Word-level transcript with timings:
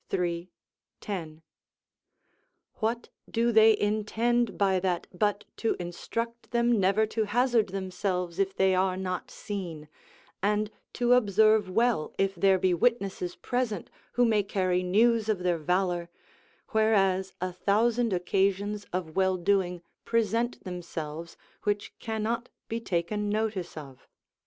10.] 1.01 1.43
what 2.77 3.09
do 3.29 3.51
they 3.51 3.77
intend 3.77 4.57
by 4.57 4.79
that 4.79 5.05
but 5.13 5.45
to 5.55 5.75
instruct 5.79 6.49
them 6.49 6.79
never 6.79 7.05
to 7.05 7.25
hazard 7.25 7.67
themselves 7.69 8.39
if 8.39 8.55
they 8.55 8.73
are 8.73 8.97
not 8.97 9.29
seen, 9.29 9.87
and 10.41 10.71
to 10.91 11.13
observe 11.13 11.69
well 11.69 12.15
if 12.17 12.33
there 12.33 12.57
be 12.57 12.73
witnesses 12.73 13.35
present 13.35 13.91
who 14.13 14.25
may 14.25 14.41
carry 14.41 14.81
news 14.81 15.29
of 15.29 15.37
their 15.37 15.59
valour, 15.59 16.09
whereas 16.69 17.35
a 17.39 17.53
thousand 17.53 18.11
occasions 18.11 18.87
of 18.91 19.15
well 19.15 19.37
doing 19.37 19.83
present 20.03 20.63
themselves 20.63 21.37
which 21.61 21.93
cannot 21.99 22.49
be 22.67 22.79
taken 22.79 23.29
notice 23.29 23.77
of? 23.77 24.07